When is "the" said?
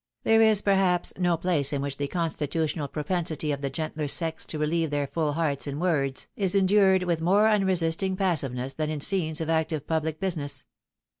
1.97-2.07, 3.61-3.69